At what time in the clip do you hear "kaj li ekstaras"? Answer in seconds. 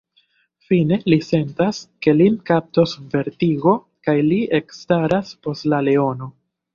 4.09-5.35